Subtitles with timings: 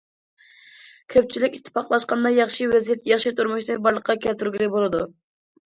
[1.15, 5.07] كۆپچىلىك ئىتتىپاقلاشقاندا ياخشى ۋەزىيەت، ياخشى تۇرمۇشنى بارلىققا كەلتۈرگىلى بولىدۇ.